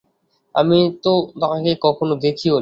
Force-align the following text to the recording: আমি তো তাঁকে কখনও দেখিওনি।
আমি 0.55 0.79
তো 1.03 1.09
তাঁকে 1.41 1.71
কখনও 1.81 2.15
দেখিওনি। 2.17 2.59